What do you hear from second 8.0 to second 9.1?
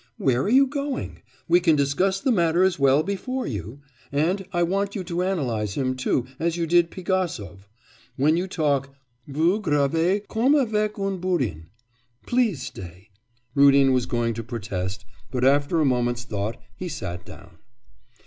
When you talk,